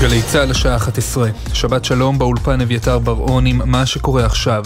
[0.00, 4.64] גלי צה"ל השעה 11, שבת שלום באולפן אביתר בר-און עם מה שקורה עכשיו.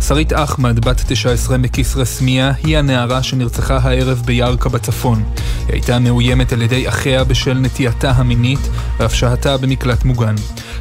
[0.00, 5.24] שרית אחמד, בת 19 מכיסרא סמיע, היא הנערה שנרצחה הערב בירכא בצפון.
[5.36, 8.60] היא הייתה מאוימת על ידי אחיה בשל נטייתה המינית,
[8.98, 10.34] ואף שהתה במקלט מוגן.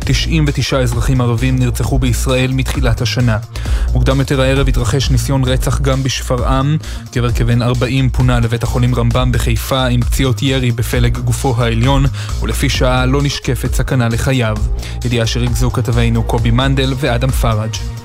[0.05, 3.37] 99 אזרחים ערבים נרצחו בישראל מתחילת השנה.
[3.93, 6.77] מוקדם יותר הערב התרחש ניסיון רצח גם בשפרעם.
[7.15, 12.05] גבר כבן 40 פונה לבית החולים רמב"ם בחיפה עם פציעות ירי בפלג גופו העליון,
[12.41, 14.57] ולפי שעה לא נשקפת סכנה לחייו.
[15.05, 18.02] ידיעה שריכזו כתבינו קובי מנדל ואדם פראג'.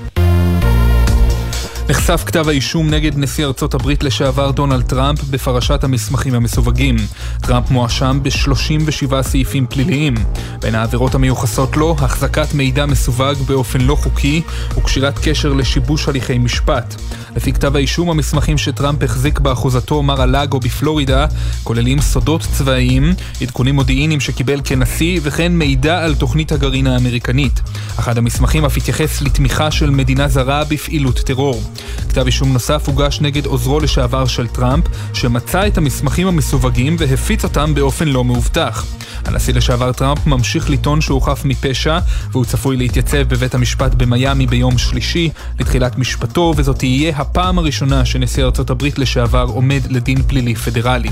[1.89, 6.95] נחשף כתב האישום נגד נשיא ארצות הברית לשעבר דונלד טראמפ בפרשת המסמכים המסווגים.
[7.41, 10.13] טראמפ מואשם ב-37 סעיפים פליליים.
[10.61, 14.41] בין העבירות המיוחסות לו, החזקת מידע מסווג באופן לא חוקי
[14.77, 16.95] וקשירת קשר לשיבוש הליכי משפט.
[17.35, 21.25] לפי כתב האישום, המסמכים שטראמפ החזיק באחוזתו מר הלאגו בפלורידה
[21.63, 27.61] כוללים סודות צבאיים, עדכונים מודיעיניים שקיבל כנשיא וכן מידע על תוכנית הגרעין האמריקנית.
[27.99, 31.63] אחד המסמכים אף התייחס לתמיכה של מדינה זרה בפעילות טרור.
[32.09, 37.73] כתב אישום נוסף הוגש נגד עוזרו לשעבר של טראמפ, שמצא את המסמכים המסווגים והפיץ אותם
[37.75, 38.85] באופן לא מאובטח.
[39.25, 41.99] הנשיא לשעבר טראמפ ממשיך לטעון שהוא חף מפשע,
[42.31, 48.43] והוא צפוי להתייצב בבית המשפט במיאמי ביום שלישי לתחילת משפטו, וזאת תהיה הפעם הראשונה שנשיא
[48.43, 51.09] ארצות הברית לשעבר עומד לדין פלילי פדרלי.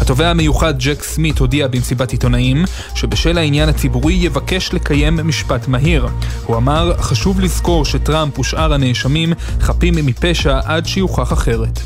[0.00, 6.06] התובע המיוחד ג'ק סמית הודיע במסיבת עיתונאים שבשל העניין הציבורי יבקש לקיים משפט מהיר.
[6.46, 11.80] הוא אמר, חשוב לזכור שטראמפ ושאר הנאשמים חפים מפשע עד שיוכח אחרת.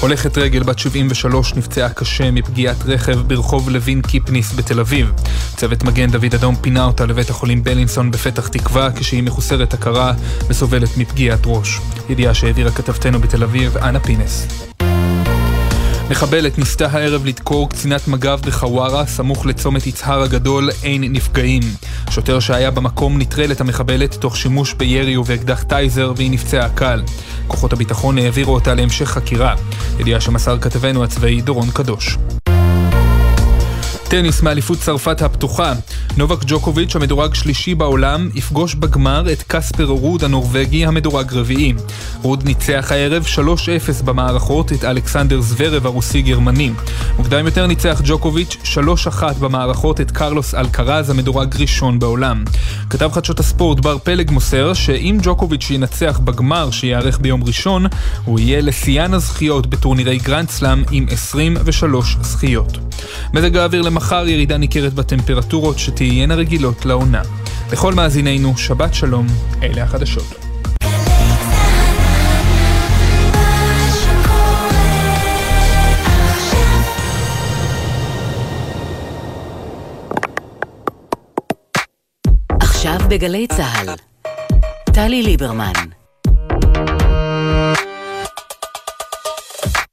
[0.00, 5.12] הולכת רגל בת 73 נפצעה קשה מפגיעת רכב ברחוב לוין קיפניס בתל אביב.
[5.56, 10.12] צוות מגן דוד אדום פינה אותה לבית החולים בלינסון בפתח תקווה כשהיא מחוסרת הכרה
[10.48, 11.80] וסובלת מפגיעת ראש.
[12.08, 14.46] ידיעה שהעבירה כתבתנו בתל אביב, אנה פינס.
[16.10, 21.62] מחבלת ניסתה הערב לדקור קצינת מג"ב בחווארה, סמוך לצומת יצהר הגדול, אין נפגעים.
[22.10, 27.02] שוטר שהיה במקום נטרל את המחבלת תוך שימוש בירי ובאקדח טייזר והיא נפצעה קל.
[27.46, 29.54] כוחות הביטחון העבירו אותה להמשך חקירה.
[30.00, 32.18] ידיעה שמסר כתבנו הצבאי דורון קדוש.
[34.14, 35.72] טניס מאליפות צרפת הפתוחה.
[36.16, 41.72] נובק ג'וקוביץ' המדורג שלישי בעולם יפגוש בגמר את קספר רוד הנורבגי המדורג רביעי.
[42.22, 43.24] רוד ניצח הערב
[44.00, 46.70] 3-0 במערכות את אלכסנדר זוורב הרוסי-גרמני.
[47.18, 48.56] מוקדם יותר ניצח ג'וקוביץ'
[49.10, 52.44] 3-1 במערכות את קרלוס אלקרז המדורג ראשון בעולם.
[52.90, 57.86] כתב חדשות הספורט בר פלג מוסר שאם ג'וקוביץ' ינצח בגמר שייערך ביום ראשון,
[58.24, 62.78] הוא יהיה לשיאן הזכיות בטורנירי גרנד סלאם עם 23 זכיות.
[63.32, 67.22] מזג האוויר למחר ירידה ניכרת בטמפרטורות שתהיינה רגילות לעונה.
[67.72, 69.26] לכל מאזינינו, שבת שלום,
[69.62, 70.34] אלה החדשות.
[82.60, 83.94] עכשיו בגלי צה"ל,
[84.84, 85.72] טלי ליברמן.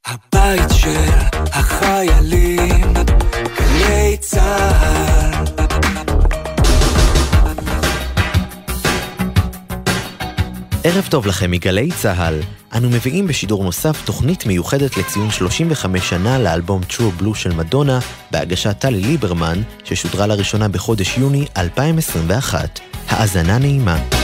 [0.06, 2.92] הבית של החיילים,
[3.82, 5.44] גלי צה"ל.
[10.84, 12.40] ערב טוב לכם מגלי צה"ל.
[12.76, 17.98] אנו מביאים בשידור נוסף תוכנית מיוחדת לציון 35 שנה לאלבום True Blue של מדונה,
[18.30, 22.80] בהגשת טלי ליברמן, ששודרה לראשונה בחודש יוני 2021.
[23.08, 24.21] האזנה נעימה.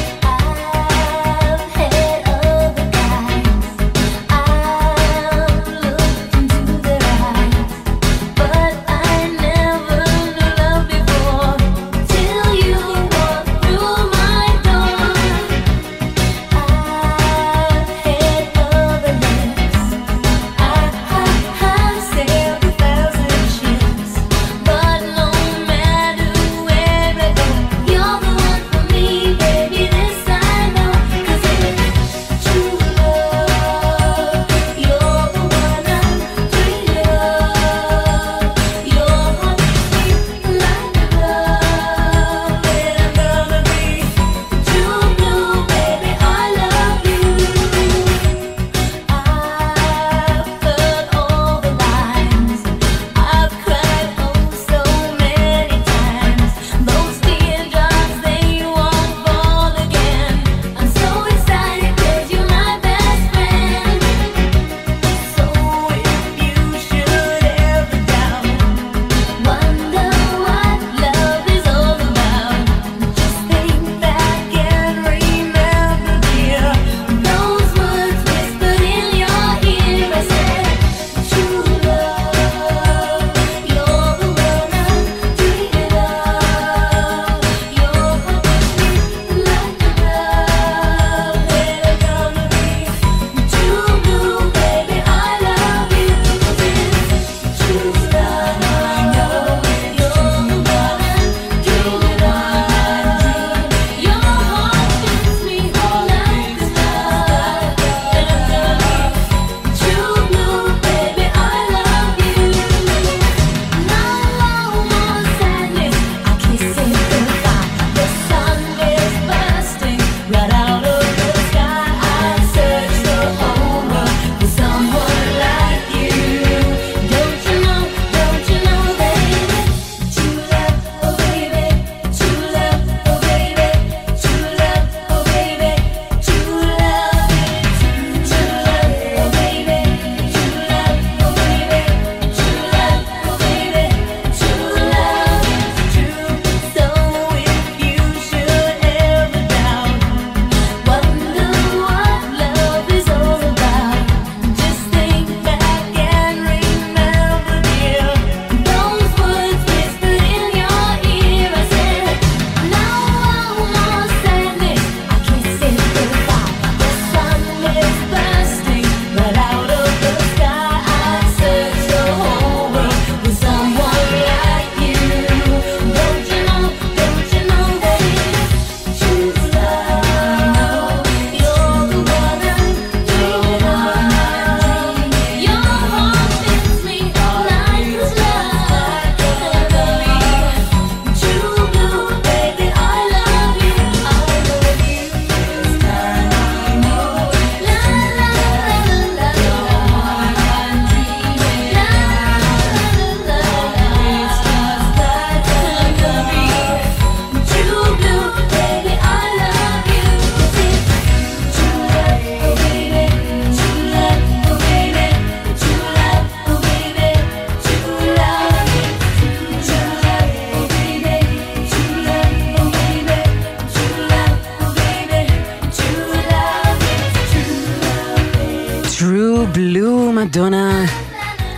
[229.39, 230.85] Blue, מדונה.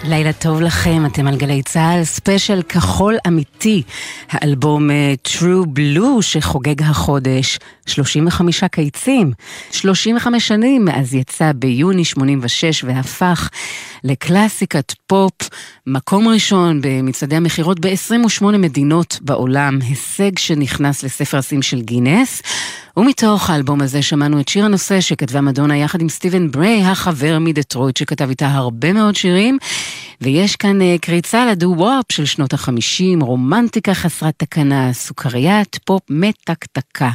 [0.05, 3.83] לילה טוב לכם, אתם על גלי צה"ל, ספיישל כחול אמיתי,
[4.31, 7.59] האלבום אה, True Blue שחוגג החודש.
[7.87, 9.33] 35 קיצים,
[9.73, 13.51] 35 שנים מאז יצא ביוני 86 והפך
[14.05, 15.33] לקלאסיקת פופ,
[15.87, 22.43] מקום ראשון במצעדי המכירות ב-28 מדינות בעולם, הישג שנכנס לספר השיאים של גינס.
[22.97, 27.97] ומתוך האלבום הזה שמענו את שיר הנושא שכתבה מדונה יחד עם סטיבן בריי, החבר מדטרויט
[27.97, 29.59] שכתב איתה הרבה מאוד שירים.
[30.21, 37.11] ויש כאן אה, קריצה לדו-וופ של שנות החמישים, רומנטיקה חסרת תקנה, סוכריית פופ מתקתקה.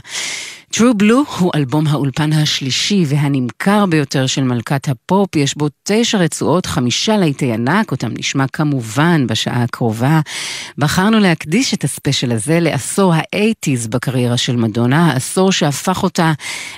[0.75, 6.66] True Blue הוא אלבום האולפן השלישי והנמכר ביותר של מלכת הפופ, יש בו תשע רצועות,
[6.66, 10.19] חמישה להיטי ענק, אותם נשמע כמובן בשעה הקרובה.
[10.77, 16.33] בחרנו להקדיש את הספיישל הזה לעשור האייטיז בקריירה של מדונה, העשור שהפך אותה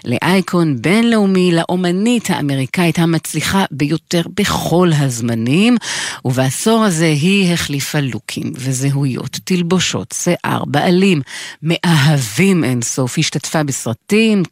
[0.05, 5.77] לאייקון בינלאומי, לאומנית האמריקאית המצליחה ביותר בכל הזמנים,
[6.25, 11.21] ובעשור הזה היא החליפה לוקים וזהויות, תלבושות, שיער, בעלים,
[11.63, 13.86] מאהבים אינסוף, השתתפה בסרטים,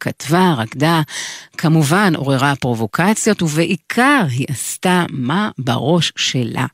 [0.00, 1.02] כתבה, רקדה,
[1.58, 6.66] כמובן עוררה פרובוקציות, ובעיקר היא עשתה מה בראש שלה.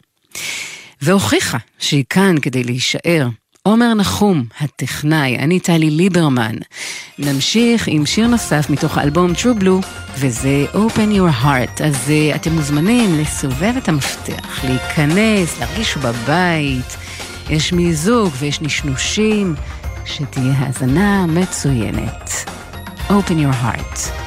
[1.03, 3.29] והוכיחה שהיא כאן כדי להישאר.
[3.63, 6.57] עומר נחום, הטכנאי, אני טלי ליברמן.
[7.19, 9.87] נמשיך עם שיר נוסף מתוך האלבום True Blue,
[10.19, 11.85] וזה Open Your Heart.
[11.85, 16.97] אז uh, אתם מוזמנים לסובב את המפתח, להיכנס, להרגיש בבית.
[17.51, 19.55] יש מיזוג ויש נשנושים.
[20.05, 22.31] שתהיה האזנה מצוינת.
[23.09, 24.22] Open your heart.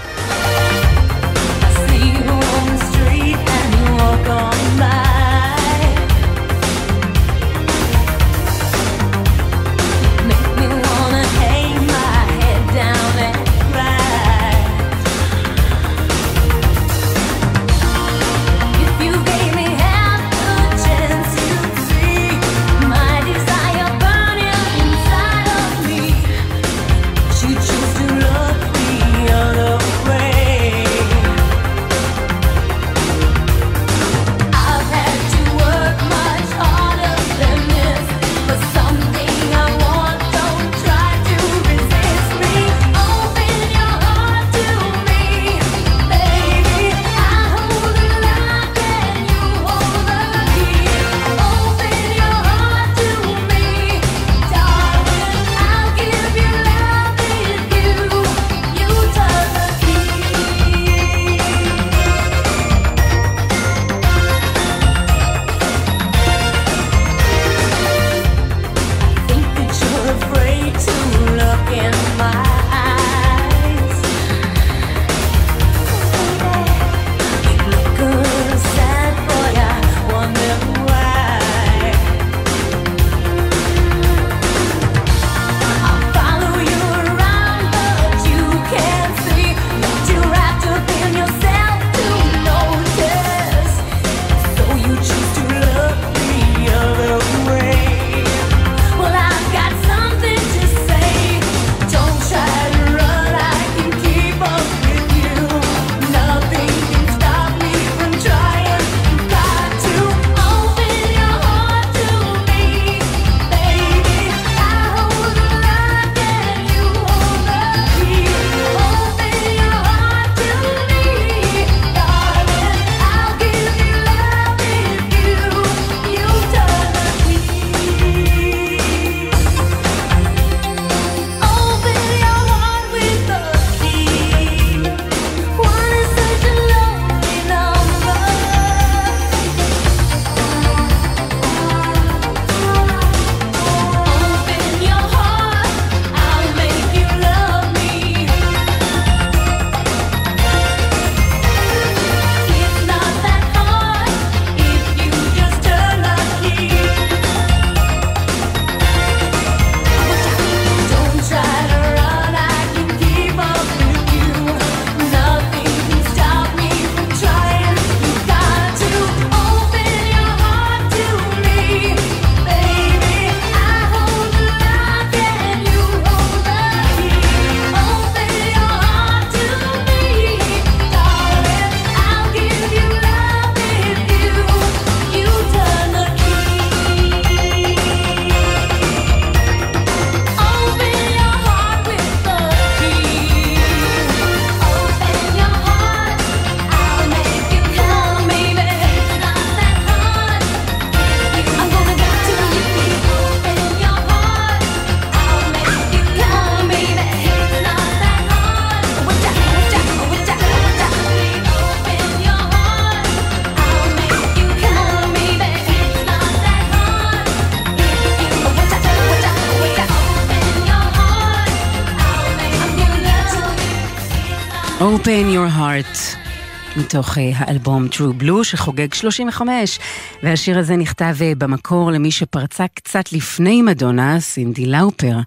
[226.85, 229.79] מתוך אה, האלבום True Blue שחוגג 35,
[230.23, 235.17] והשיר הזה נכתב אה, במקור למי שפרצה קצת לפני מדונה, סינדי לאופר,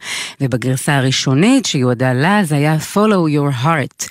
[0.41, 4.09] ובגרסה הראשונית שיועדה לה זה היה Follow Your Heart.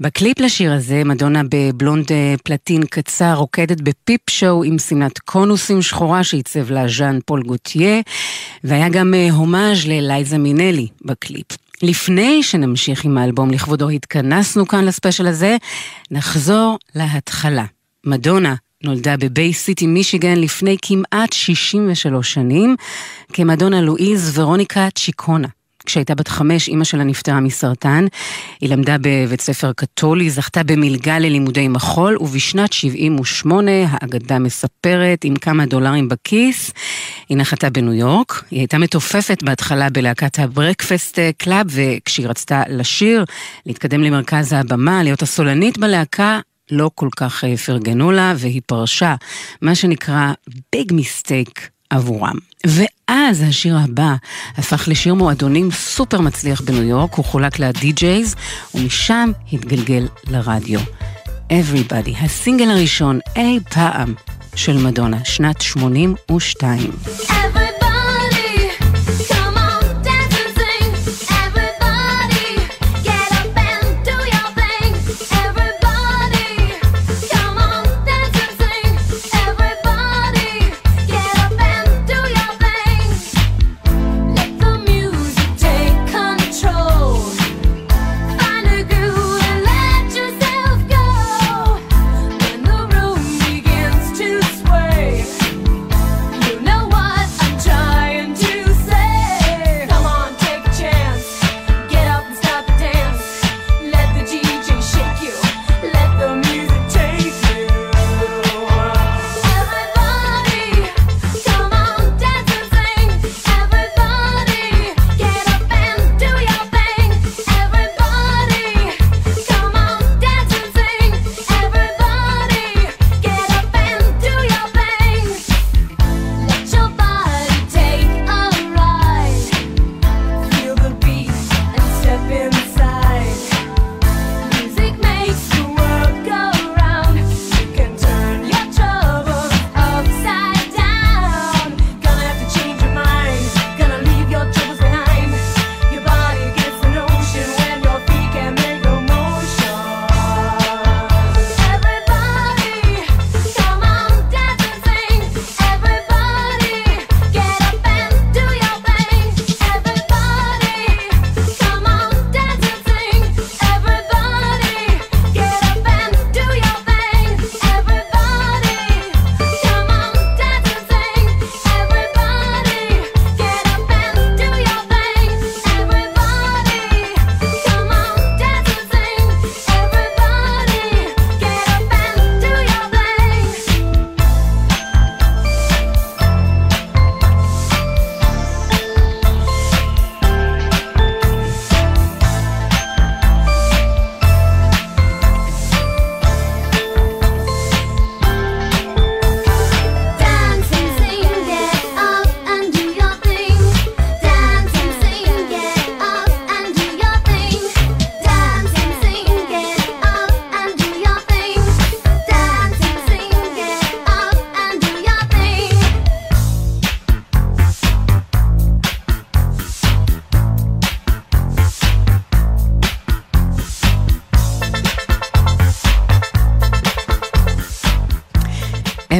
[0.00, 5.82] בקליפ לשיר הזה, מדונה בבלונד אה, פלטין קצר רוקדת ב peep show עם חזיית קונוסים
[5.82, 8.00] שחורה שעיצב לה ז'אן פול גוטייה,
[8.64, 11.69] והיה גם הומאז' ללייזה מינלי בקליפ.
[11.82, 15.56] לפני שנמשיך עם האלבום לכבודו התכנסנו כאן לספיישל הזה,
[16.10, 17.64] נחזור להתחלה.
[18.06, 22.76] מדונה נולדה בביי סיטי, מישיגן לפני כמעט 63 שנים,
[23.32, 25.48] כמדונה לואיז ורוניקה צ'יקונה.
[25.90, 28.06] כשהייתה בת חמש, אימא שלה נפטרה מסרטן.
[28.60, 35.66] היא למדה בבית ספר קתולי, זכתה במלגה ללימודי מחול, ובשנת 78, האגדה מספרת, עם כמה
[35.66, 36.70] דולרים בכיס,
[37.28, 38.44] היא נחתה בניו יורק.
[38.50, 43.24] היא הייתה מתופפת בהתחלה בלהקת ה Breakfast Club, וכשהיא רצתה לשיר,
[43.66, 49.14] להתקדם למרכז הבמה, להיות הסולנית בלהקה, לא כל כך אה, פרגנו לה, והיא פרשה,
[49.62, 50.32] מה שנקרא
[50.72, 52.36] ביג מיסטייק עבורם.
[52.66, 54.14] ואז השיר הבא
[54.56, 58.36] הפך לשיר מועדונים סופר מצליח בניו יורק, הוא חולק לה-DJs,
[58.74, 60.80] ומשם התגלגל לרדיו.
[61.50, 64.14] Everybody, הסינגל הראשון אי פעם
[64.54, 66.90] של מדונה, שנת 82.
[67.16, 67.59] Everybody.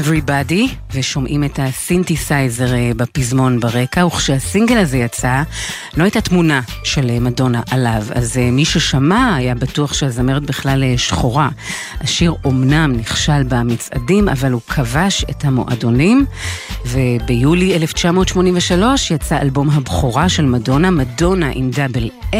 [0.00, 5.42] Everybody, ושומעים את הסינתסייזר אה, בפזמון ברקע, וכשהסינגל הזה יצא,
[5.96, 10.96] לא הייתה תמונה של אה, מדונה עליו, אז אה, מי ששמע היה בטוח שהזמרת בכלל
[10.96, 11.48] שחורה.
[12.00, 16.26] השיר אומנם נכשל במצעדים, אבל הוא כבש את המועדונים,
[16.86, 22.36] וביולי 1983 יצא אלבום הבכורה של מדונה, מדונה עם double N.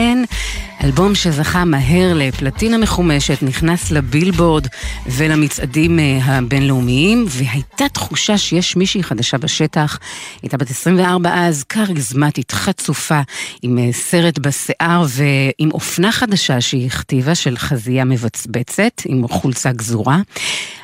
[0.84, 4.66] אלבום שזכה מהר לפלטינה מחומשת, נכנס לבילבורד
[5.06, 9.98] ולמצעדים הבינלאומיים, והייתה תחושה שיש מישהי חדשה בשטח.
[10.42, 13.20] הייתה בת 24 אז, כריזמטית, חצופה,
[13.62, 20.18] עם אה, סרט בשיער ועם אופנה חדשה שהיא הכתיבה של חזייה מבצבצת, עם חולצה גזורה.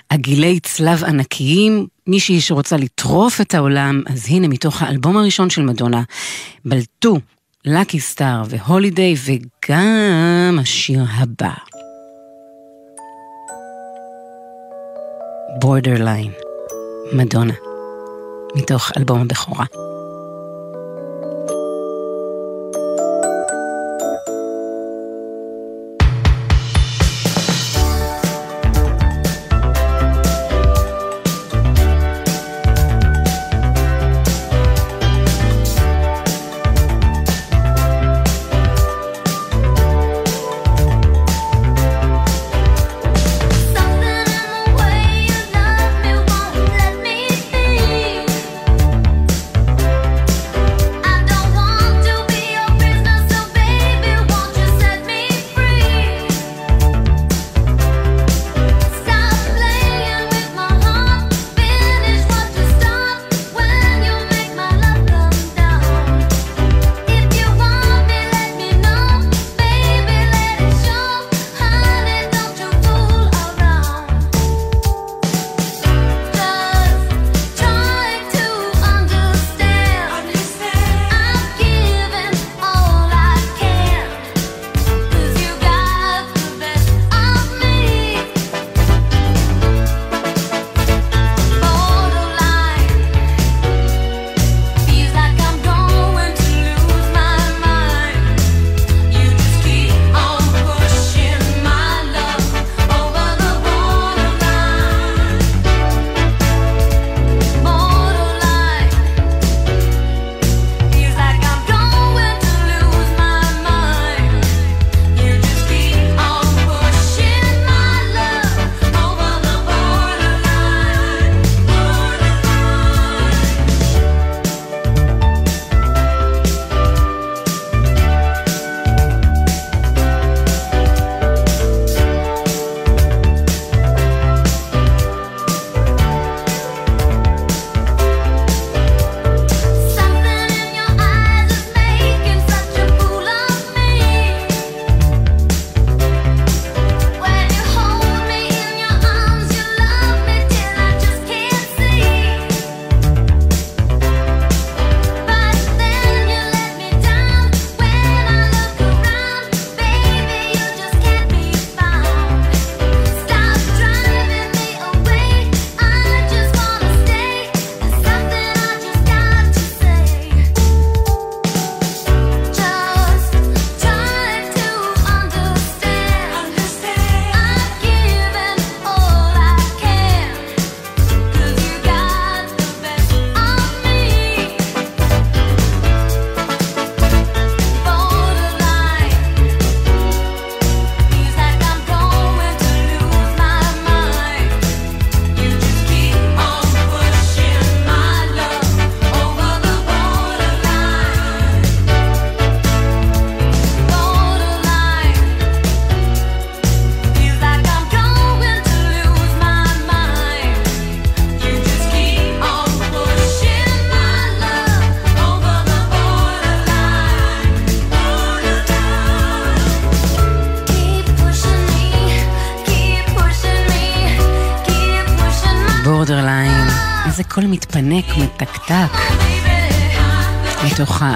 [0.08, 6.02] עגילי צלב ענקיים, מישהי שרוצה לטרוף את העולם, אז הנה מתוך האלבום הראשון של מדונה,
[6.64, 7.18] בלטו
[7.64, 11.52] לקי סטאר והולידיי וגם השיר הבא.
[15.60, 16.32] בורדרליין,
[17.12, 17.54] מדונה,
[18.54, 19.64] מתוך אלבום הבכורה.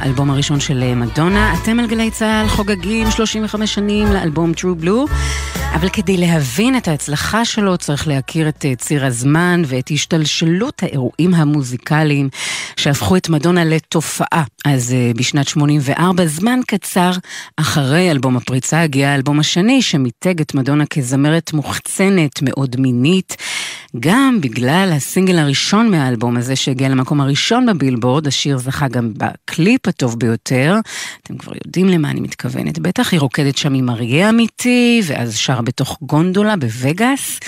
[0.00, 1.54] האלבום הראשון של מדונה.
[1.62, 5.10] אתם על גלי צה"ל חוגגים 35 שנים לאלבום True Blue,
[5.74, 11.34] אבל כדי להבין את ההצלחה שלו צריך להכיר את אה, ציר הזמן ואת השתלשלות האירועים
[11.34, 12.28] המוזיקליים
[12.76, 14.44] שהפכו את מדונה לתופעה.
[14.64, 17.10] אז אה, בשנת 84, זמן קצר
[17.56, 23.36] אחרי אלבום הפריצה, הגיע האלבום השני שמיתג את מדונה כזמרת מוחצנת, מאוד מינית.
[24.00, 30.18] גם בגלל הסינגל הראשון מהאלבום הזה שהגיע למקום הראשון בבילבורד, השיר זכה גם בקליפ הטוב
[30.18, 30.76] ביותר.
[31.22, 35.62] אתם כבר יודעים למה אני מתכוונת, בטח היא רוקדת שם עם אריה אמיתי, ואז שרה
[35.62, 37.40] בתוך גונדולה בווגאס.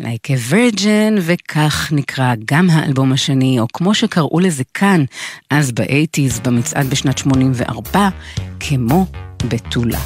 [0.00, 5.04] Like a Virgin, וכך נקרא גם האלבום השני, או כמו שקראו לזה כאן,
[5.50, 8.08] אז באייטיז, במצעד בשנת 84,
[8.60, 9.06] כמו
[9.48, 10.00] בתולה.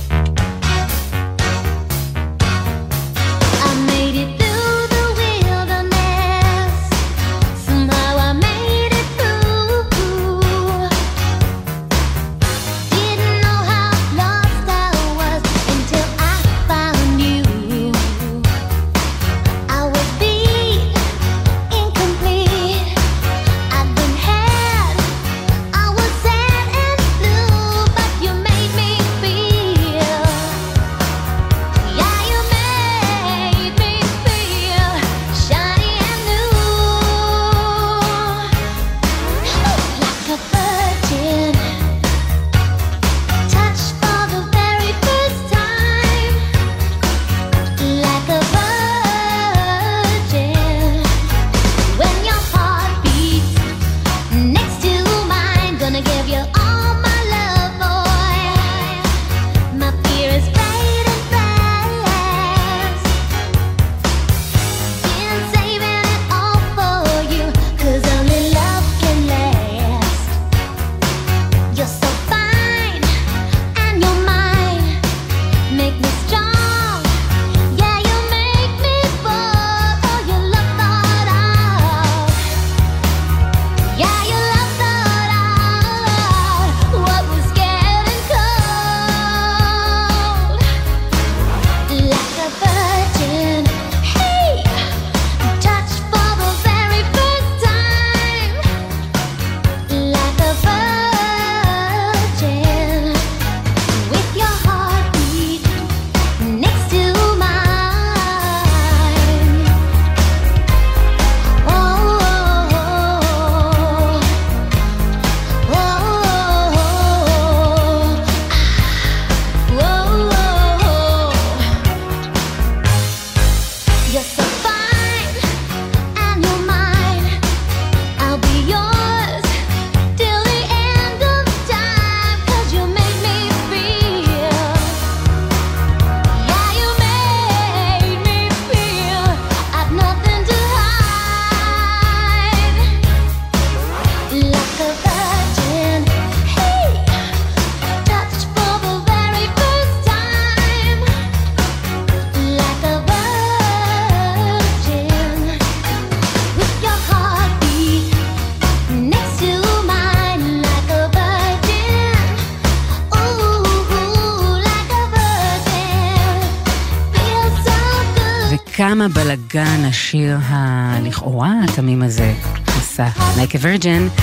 [170.09, 172.35] השיר הלכאורה התמים הזה
[172.67, 173.09] עשה.
[173.37, 174.23] Like a Virgin.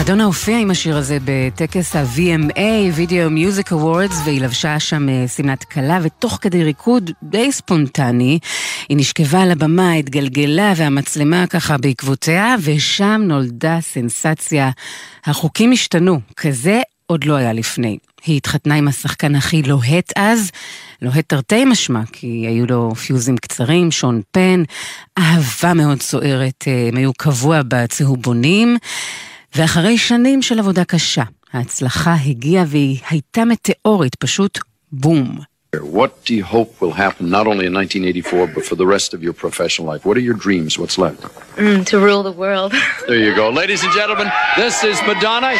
[0.00, 2.58] מדונה הופיעה עם השיר הזה בטקס ה-VMA,
[2.96, 8.38] Video Music Awards, והיא לבשה שם אה, שמלת כלה, ותוך כדי ריקוד די ספונטני,
[8.88, 14.70] היא נשכבה על הבמה, התגלגלה, והמצלמה ככה בעקבותיה, ושם נולדה סנסציה.
[15.24, 16.80] החוקים השתנו, כזה
[17.12, 17.98] עוד לא היה לפני.
[18.24, 20.50] היא התחתנה עם השחקן הכי לוהט אז,
[21.02, 24.62] לוהט תרתי משמע, כי היו לו פיוזים קצרים, שון פן,
[25.18, 28.76] אהבה מאוד סוערת, אה, הם היו קבוע בצהובונים.
[29.56, 31.22] ואחרי שנים של עבודה קשה,
[31.52, 34.58] ההצלחה הגיעה והיא הייתה מטאורית, פשוט
[34.92, 35.38] בום.
[35.76, 39.22] What do you hope will happen not only in 1984 but for the rest of
[39.22, 40.04] your professional life?
[40.04, 40.78] What are your dreams?
[40.78, 41.22] What's left?
[41.56, 42.72] Mm, to rule the world.
[43.08, 43.48] there you go.
[43.48, 45.54] Ladies and gentlemen, this is Madonna.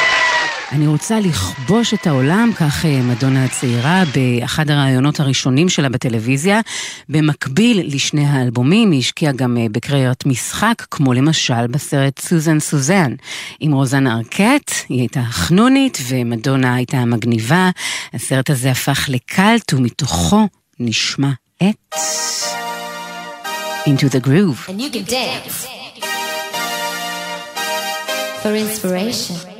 [0.72, 6.60] אני רוצה לכבוש את העולם, כך אה, מדונה הצעירה, באחד הראיונות הראשונים שלה בטלוויזיה.
[7.08, 13.14] במקביל לשני האלבומים, היא השקיעה גם אה, בקריירת משחק, כמו למשל בסרט סוזן סוזן.
[13.60, 17.70] עם רוזן ארקט, היא הייתה חנונית, ומדונה הייתה המגניבה.
[18.14, 20.48] הסרט הזה הפך לקאלט, ומתוכו
[20.80, 21.30] נשמע
[21.62, 21.94] את...
[23.86, 24.68] Into the Groove.
[24.68, 25.66] And you can dance.
[28.42, 29.52] For inspiration.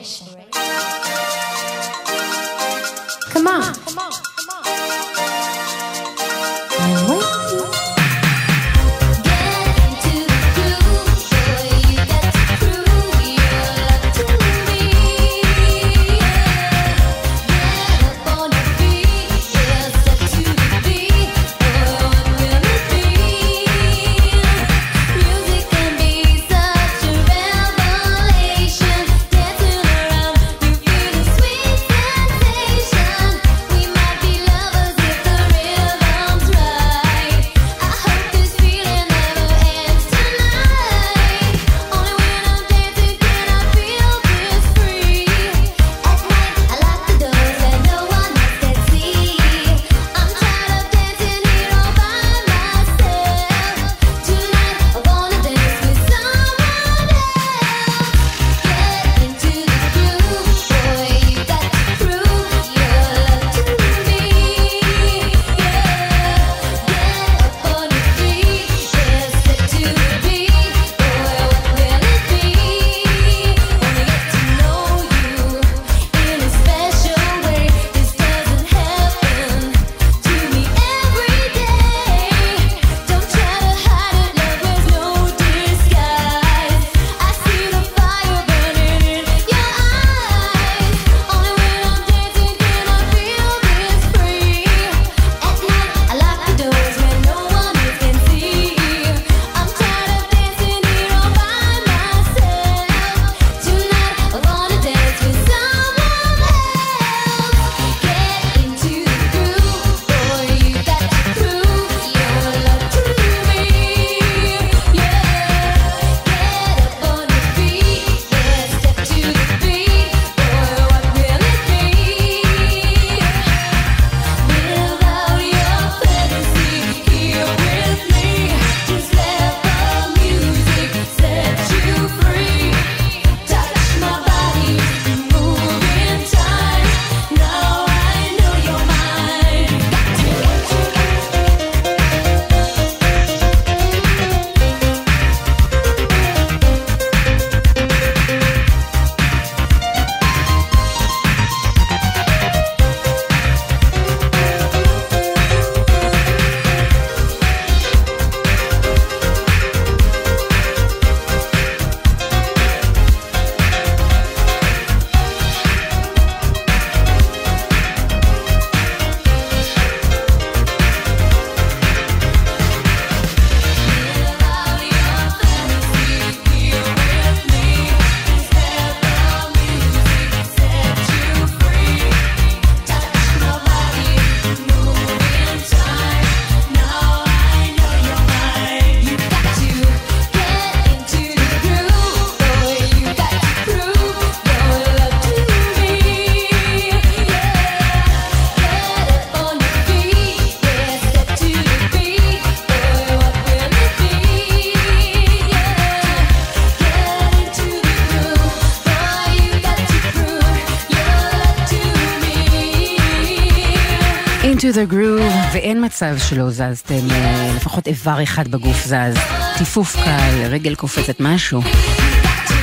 [214.62, 219.18] To the groove, ואין מצב שלא זזתם, אה, לפחות איבר אחד בגוף זז.
[219.59, 221.61] טיפוף קל, רגל קופצת משהו.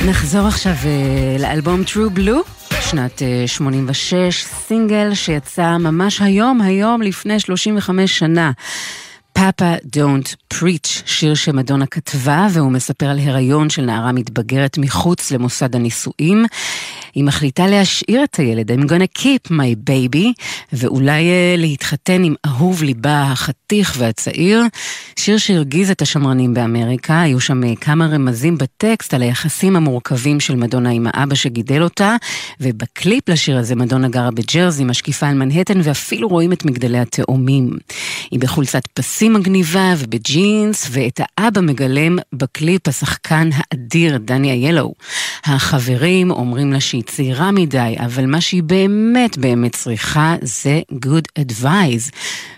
[0.06, 8.18] נחזור עכשיו אה, לאלבום True Blue, שנת 86, סינגל שיצא ממש היום, היום לפני 35
[8.18, 8.50] שנה.
[9.32, 15.76] פאפה Don't Preach, שיר שמדונה כתבה, והוא מספר על הריון של נערה מתבגרת מחוץ למוסד
[15.76, 16.44] הנישואים.
[17.14, 20.26] היא מחליטה להשאיר את הילד, I'm gonna keep my baby,
[20.72, 24.62] ואולי אה, להתחתן עם אהוב ליבה החתיך והצעיר.
[25.16, 30.56] שיר שהרגיז את השמרנים באמריקה, היו שם אה, כמה רמזים בטקסט על היחסים המורכבים של
[30.56, 32.16] מדונה עם האבא שגידל אותה,
[32.60, 37.70] ובקליפ לשיר הזה מדונה גרה בג'רזי, משקיפה על מנהטן, ואפילו רואים את מגדלי התאומים.
[38.30, 44.92] היא בחולצת פסים מגניבה ובג'ינס, ואת האבא מגלם בקליפ השחקן האדיר דני איילו.
[45.44, 52.12] החברים אומרים לה שהיא צעירה מדי, אבל מה שהיא באמת באמת צריכה זה good advice,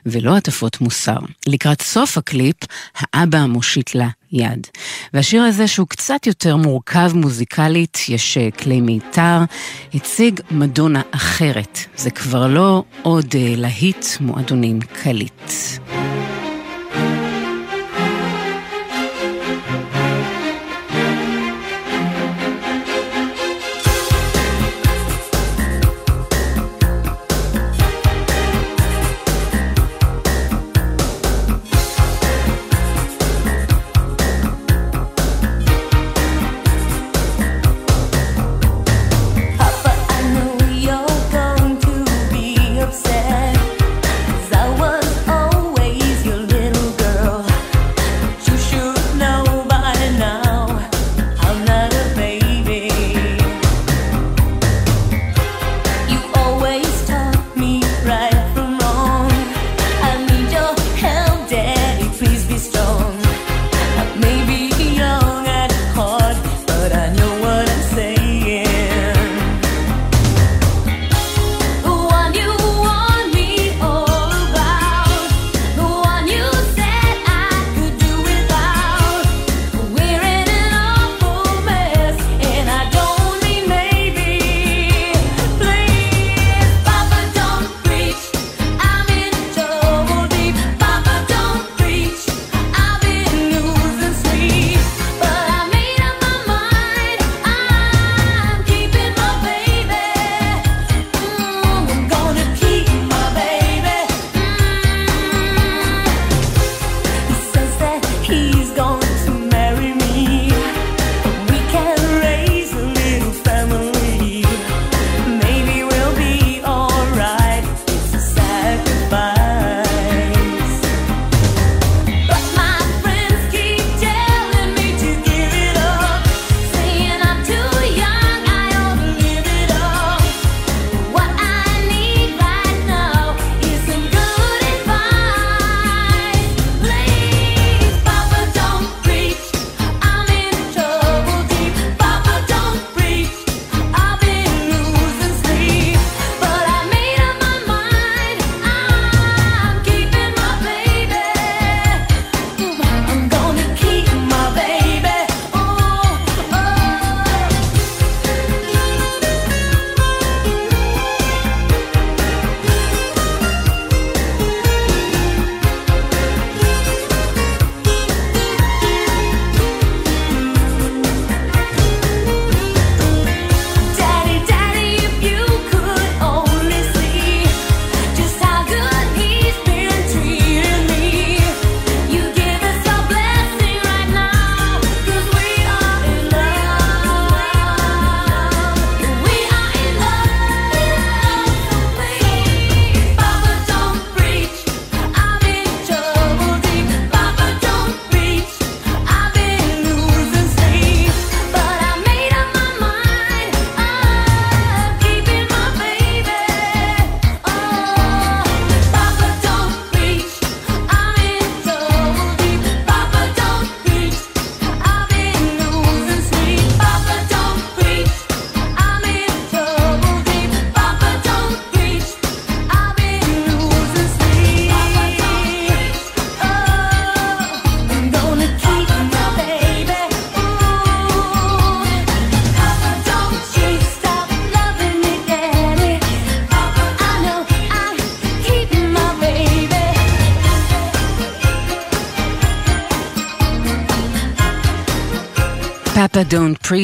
[0.07, 1.19] ולא הטפות מוסר.
[1.47, 2.57] לקראת סוף הקליפ,
[2.99, 4.67] האבא מושיט לה יד.
[5.15, 9.39] והשיר הזה, שהוא קצת יותר מורכב מוזיקלית, יש אה, כלי מיתר,
[9.95, 11.79] הציג מדונה אחרת.
[11.97, 15.53] זה כבר לא עוד אה, להיט מועדונים קליט.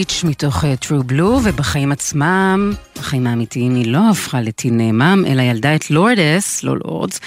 [0.09, 5.25] Preach מתוך True אה, Blue, ובחיים עצמם, בחיים האמיתיים היא לא הפכה ל teen mom,
[5.27, 7.21] אלא ילדה את לורדס, לא לורדס,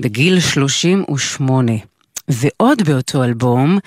[0.00, 1.72] בגיל 38.
[2.28, 3.78] ועוד באותו אלבום,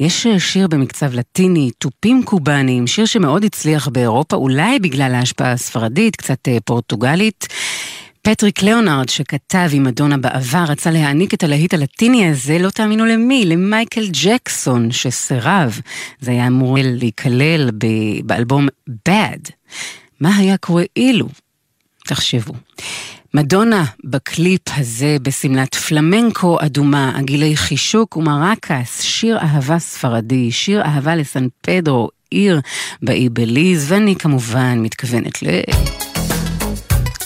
[0.00, 6.48] יש שיר במקצב לטיני, תופים קובאנים, שיר שמאוד הצליח באירופה, אולי בגלל ההשפעה הספרדית, קצת
[6.48, 7.46] אה, פורטוגלית.
[8.22, 13.44] פטריק ליאונרד שכתב עם מדונה בעבר רצה להעניק את הלהיט הלטיני הזה, לא תאמינו למי,
[13.44, 15.80] למייקל ג'קסון שסירב.
[16.20, 17.70] זה היה אמור להיכלל
[18.24, 18.68] באלבום
[19.08, 19.50] Bad.
[20.20, 21.28] מה היה קורה אילו?
[22.06, 22.54] תחשבו.
[23.34, 31.46] מדונה בקליפ הזה בשמלת פלמנקו אדומה, עגילי חישוק ומרקס, שיר אהבה ספרדי, שיר אהבה לסן
[31.60, 32.60] פדרו, עיר
[33.02, 35.46] באי בליז, ואני כמובן מתכוונת ל...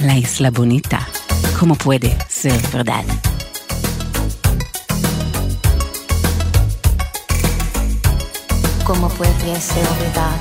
[0.00, 1.06] La isla bonita.
[1.58, 3.04] ¿Cómo puede ser verdad?
[8.84, 10.36] ¿Cómo puede ser verdad?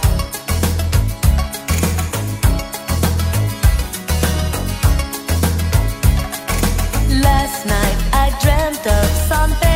[7.22, 9.73] Last night I dreamt of something.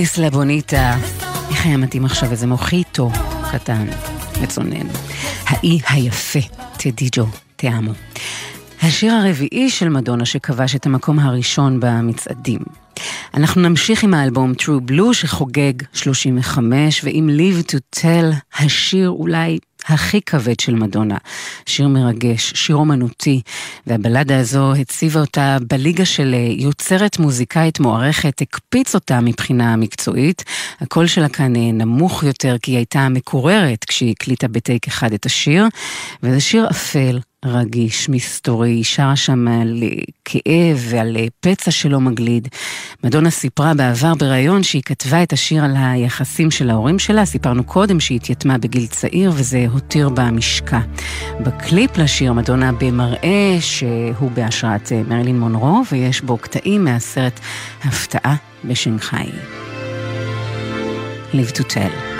[0.00, 0.96] איסלה בוניטה.
[1.50, 3.10] איך היה מתאים עכשיו איזה מוחיטו
[3.52, 3.86] קטן,
[4.42, 4.86] מצונן.
[5.46, 6.38] האי היפה,
[6.78, 7.26] טדיג'ו,
[7.56, 7.90] תיאמו.
[8.82, 12.60] השיר הרביעי של מדונה שכבש את המקום הראשון במצעדים.
[13.34, 19.58] אנחנו נמשיך עם האלבום True Blue שחוגג 35, ועם Live to Tell, השיר אולי
[19.88, 21.16] הכי כבד של מדונה.
[21.66, 23.40] שיר מרגש, שיר אומנותי,
[23.86, 30.44] והבלדה הזו הציבה אותה בליגה של אה, יוצרת מוזיקאית מוערכת, הקפיץ אותה מבחינה מקצועית.
[30.80, 35.26] הקול שלה כאן אה, נמוך יותר כי היא הייתה מקוררת כשהיא הקליטה בטייק אחד את
[35.26, 35.66] השיר,
[36.22, 39.82] וזה שיר אפל, רגיש, מסתורי, שרה שם על
[40.24, 42.48] כאב ועל פצע שלא מגליד.
[43.04, 48.00] מדונה סיפרה בעבר בריאיון שהיא כתבה את השיר על היחסים של ההורים שלה, סיפרנו קודם
[48.00, 50.80] שהיא התייתמה בגיל צעיר וזה הותיר בה משקע.
[51.40, 57.40] בקליפ לשיר מדונה במראה שהוא בהשראת מרילין מונרו ויש בו קטעים מהסרט
[57.84, 59.30] הפתעה בשנגחאי.
[61.32, 62.19] Live to tell.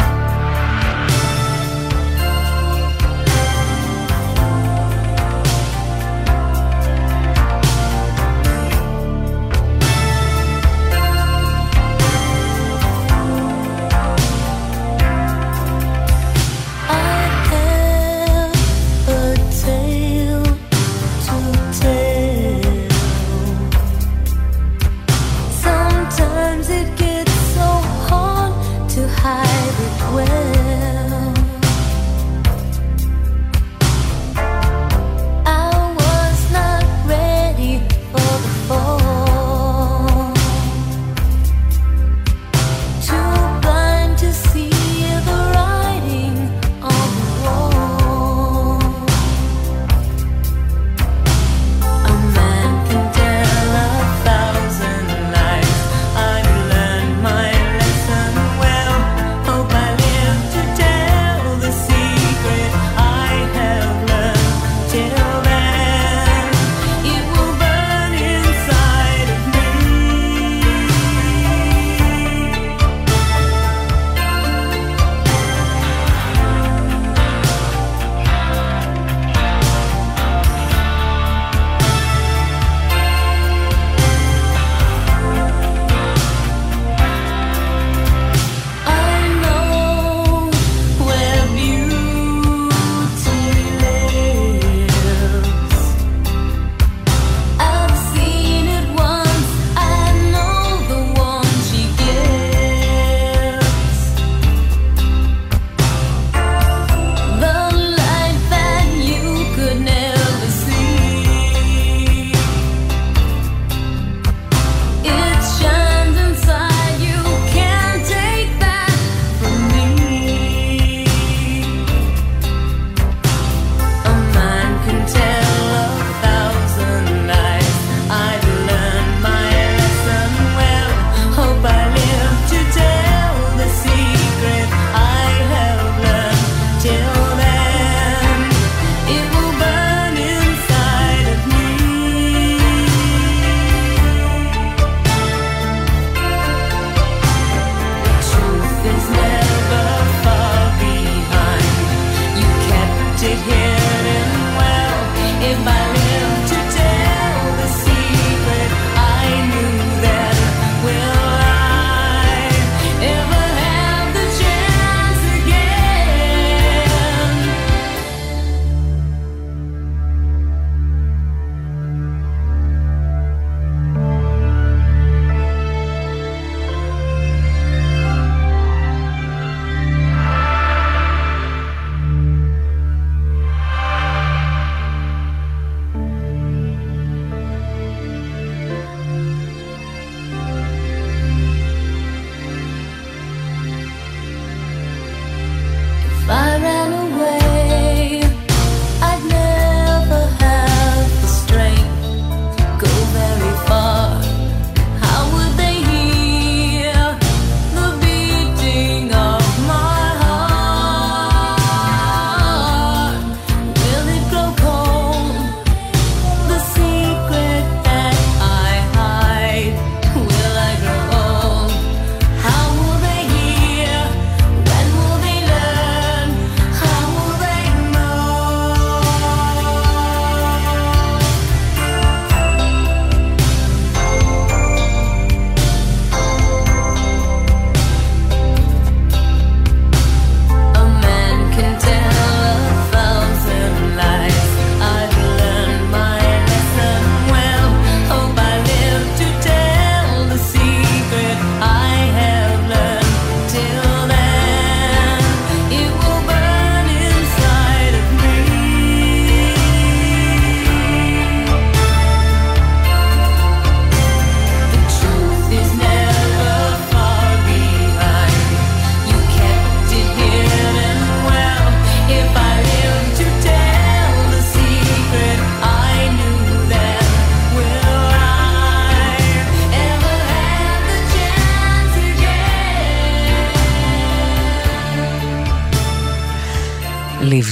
[153.20, 153.69] did him.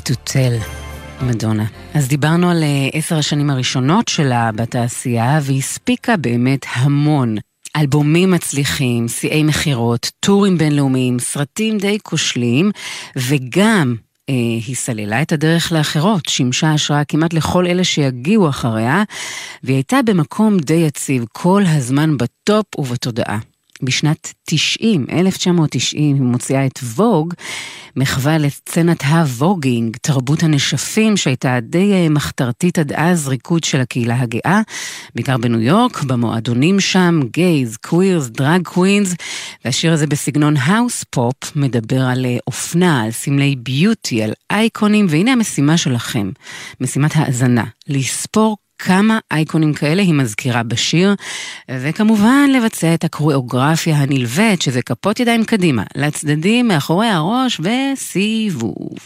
[0.08, 0.78] To tell.
[1.22, 1.64] מדונה.
[1.94, 7.36] אז דיברנו על אה, עשר השנים הראשונות שלה בתעשייה, והיא הספיקה באמת המון.
[7.76, 12.70] אלבומים מצליחים, שיאי מכירות, טורים בינלאומיים, סרטים די כושלים,
[13.16, 13.94] וגם
[14.28, 14.34] אה,
[14.66, 19.02] היא סללה את הדרך לאחרות, שימשה השראה כמעט לכל אלה שיגיעו אחריה,
[19.62, 23.38] והיא הייתה במקום די יציב כל הזמן בטופ ובתודעה.
[23.82, 27.34] בשנת 90, 1990, היא מוציאה את ווג,
[27.96, 34.20] מחווה לסצנת ה voguing, תרבות הנשפים שהייתה די אה, מחתרתית עד אז, ריקוד של הקהילה
[34.20, 34.60] הגאה,
[35.14, 39.14] בעיקר בניו יורק, במועדונים שם, gays, queers, drag queens,
[39.64, 45.32] והשיר הזה בסגנון house pop מדבר על אה, אופנה, על סמלי beauty, על אייקונים, והנה
[45.32, 46.30] המשימה שלכם,
[46.80, 51.14] משימת האזנה, לספור כמה אייקונים כאלה היא מזכירה בשיר,
[51.70, 58.98] וכמובן לבצע את הקוריאוגרפיה הנלווית, שזה כפות ידיים קדימה, לצדדים, מאחורי הראש וסיבוב.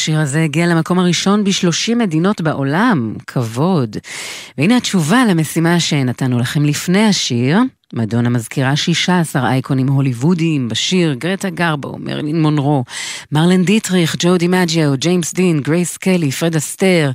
[0.00, 3.96] והשיר הזה הגיע למקום הראשון בשלושים מדינות בעולם, כבוד.
[4.58, 7.58] והנה התשובה למשימה שנתנו לכם לפני השיר.
[7.92, 12.84] מדונה מזכירה 16 אייקונים הוליוודיים בשיר, גרטה גרבו, מרלין מונרו,
[13.32, 17.10] מרלן דיטריך, ג'ו דימג'יו, ג'יימס דין, גרייס קלי, פרד אסטר,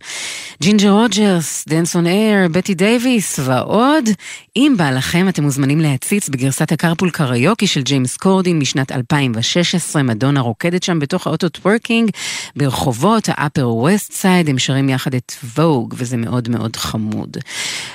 [0.62, 4.10] ג'ינג'ר רוג'רס, dance on air, בטי דייוויס ועוד.
[4.58, 10.04] אם בא לכם, אתם מוזמנים להציץ בגרסת ה Carpool Karaoke של ג'יימס קורדין משנת 2016.
[10.04, 12.12] מדונה רוקדת שם בתוך האוטו טוורקינג
[12.56, 17.38] ברחובות האפר ווסט סייד, הם שרים יחד את Vogue, וזה מאוד מאוד חמוד.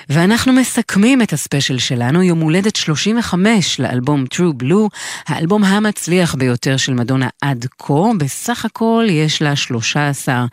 [0.09, 4.88] ואנחנו מסכמים את הספיישל שלנו, יום הולדת 35 לאלבום True Blue,
[5.26, 8.10] האלבום המצליח ביותר של מדונה עד כה.
[8.18, 10.46] בסך הכל יש לה 13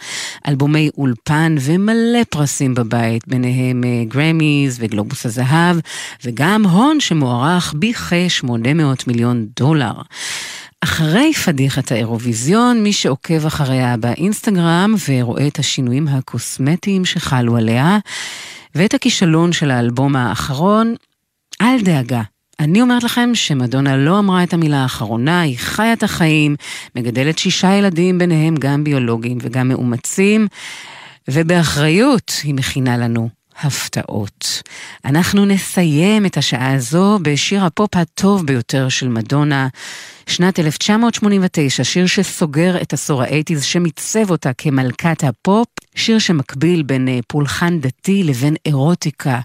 [0.48, 5.78] אלבומי אולפן ומלא פרסים בבית, ביניהם גרמיז וגלובוס הזהב.
[6.24, 9.94] וגם הון שמוערך בכ-800 מיליון דולר.
[10.82, 17.98] אחרי פדיחת האירוויזיון, מי שעוקב אחריה באינסטגרם ורואה את השינויים הקוסמטיים שחלו עליה,
[18.76, 20.96] ואת הכישלון של האלבום האחרון,
[21.62, 22.22] אל דאגה.
[22.60, 26.56] אני אומרת לכם שמדונה לא אמרה את המילה האחרונה, היא חיה את החיים,
[26.96, 30.48] מגדלת שישה ילדים, ביניהם גם ביולוגיים וגם מאומצים,
[31.28, 33.30] ובאחריות היא מכינה לנו
[33.62, 34.62] הפתעות.
[35.06, 39.68] אנחנו נסיים את השעה הזו בשיר הפופ הטוב ביותר של מדונה,
[40.28, 47.20] שנת 1989, שיר שסוגר את עשור האייטיז, שמיצב אותה כמלכת הפופ, שיר שמקביל בין אה,
[47.28, 49.40] פולחן דתי לבין אירוטיקה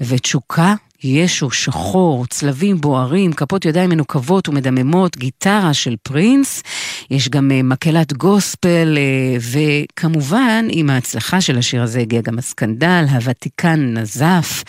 [0.00, 0.74] ותשוקה
[1.04, 6.62] ישו שחור, צלבים בוערים, כפות ידיים מנוקבות ומדממות, גיטרה של פרינס,
[7.10, 13.04] יש גם אה, מקהלת גוספל, אה, וכמובן, עם ההצלחה של השיר הזה הגיע גם הסקנדל,
[13.10, 14.64] הוותיקן נזף,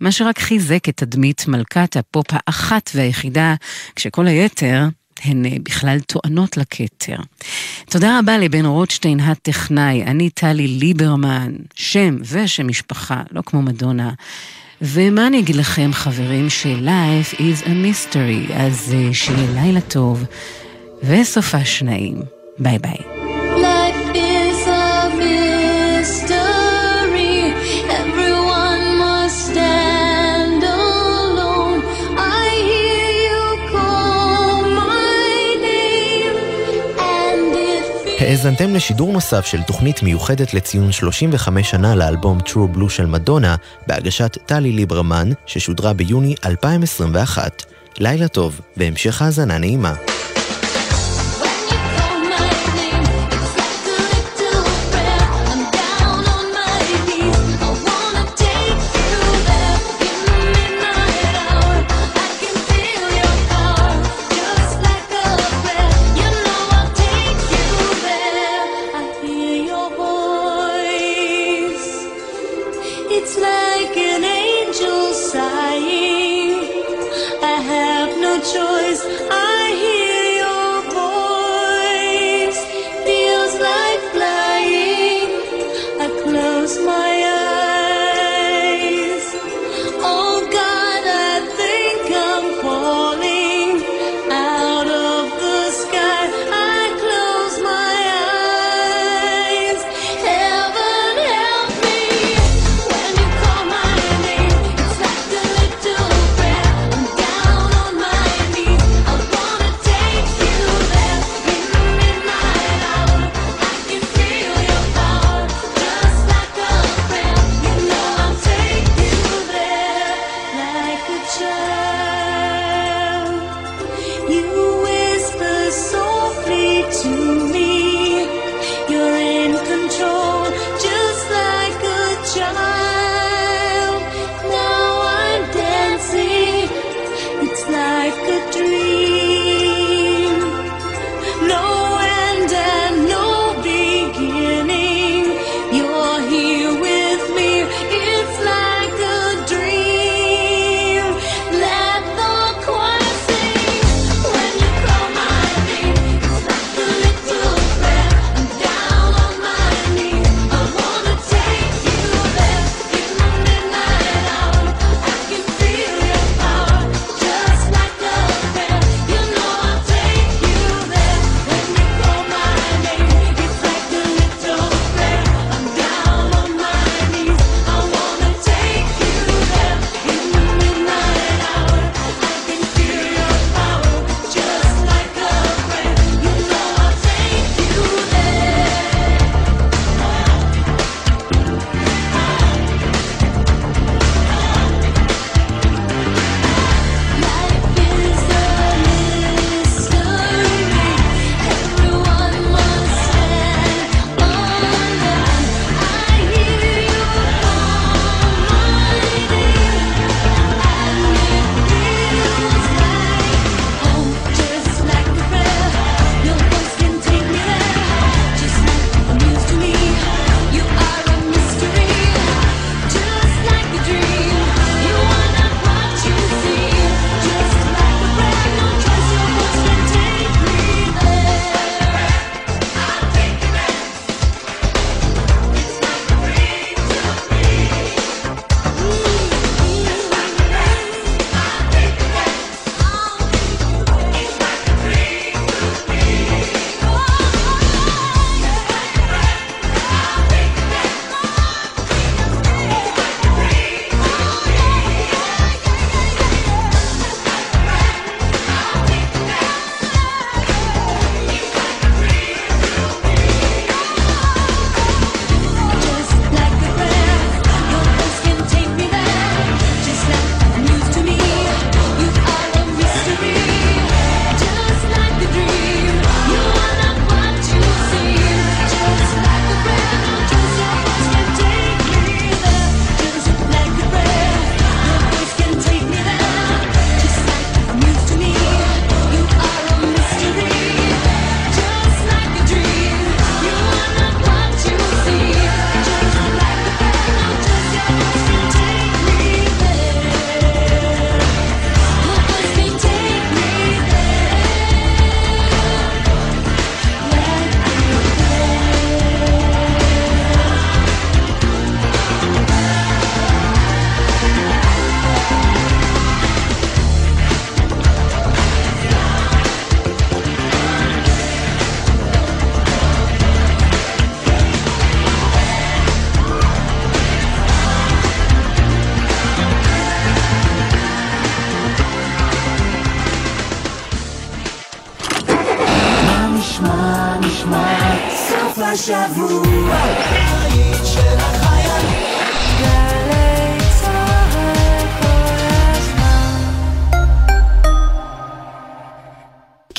[0.00, 3.54] מה שרק חיזק את תדמית מלכת הפופ האחת והיחידה,
[3.96, 4.88] כשכל היתר
[5.22, 7.16] הן אה, בכלל טוענות לכתר.
[7.90, 14.10] תודה רבה לבן רוטשטיין הטכנאי, אני טלי ליברמן, שם ושם משפחה, לא כמו מדונה.
[14.82, 20.24] ומה אני אגיד לכם, חברים, ש-life is a mystery, אז uh, שיהיה לילה טוב
[21.02, 22.22] וסופה שניים.
[22.58, 23.15] ביי ביי.
[38.26, 43.56] האזנתם לשידור נוסף של תוכנית מיוחדת לציון 35 שנה לאלבום True Blue של מדונה,
[43.86, 47.62] בהגשת טלי ליברמן, ששודרה ביוני 2021.
[47.98, 49.94] לילה טוב, והמשך האזנה נעימה.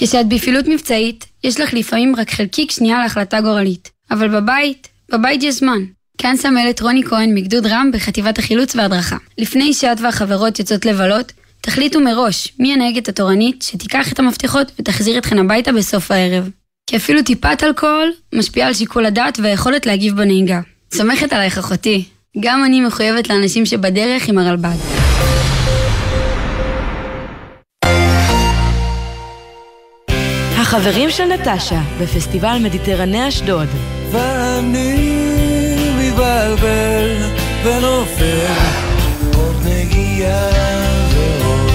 [0.08, 3.90] כשאת בפעילות מבצעית, יש לך לפעמים רק חלקיק שנייה להחלטה גורלית.
[4.12, 5.80] אבל בבית, בבית יש זמן.
[6.18, 9.18] כאן סמלת רוני כהן מגדוד רם בחטיבת החילוץ וההדרכה.
[9.38, 11.32] לפני שאת והחברות יוצאות לבלות,
[11.62, 16.50] תחליטו מראש מי הנהגת התורנית שתיקח את המפתחות ותחזיר אתכן הביתה בסוף הערב.
[16.90, 20.62] כי אפילו טיפת אלכוהול משפיעה על שיקול הדעת והיכולת להגיב בנהיגה.
[20.94, 22.04] סומכת עלייך אחותי.
[22.40, 24.78] גם אני מחויבת לאנשים שבדרך עם הרלב"ד.
[30.68, 33.68] החברים של נטשה בפסטיבל מדיטרני אשדוד.
[34.12, 34.96] ואני
[36.00, 37.16] מתבלבל
[37.64, 38.46] ונופל
[39.36, 40.50] עוד נגיעה
[41.14, 41.72] ועוד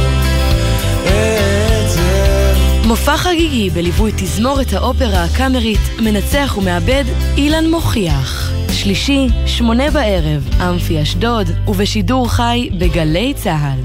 [1.04, 2.86] עצב.
[2.86, 7.04] מופע חגיגי בליווי תזמורת האופרה הקאמרית, מנצח ומאבד
[7.36, 8.52] אילן מוכיח.
[8.72, 13.80] שלישי, שמונה בערב, אמפי אשדוד, ובשידור חי בגלי צה"ל.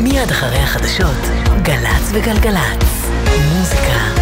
[0.00, 1.22] מיד אחרי החדשות,
[1.62, 2.95] גל"צ וגלגלצ.
[3.38, 4.15] Música.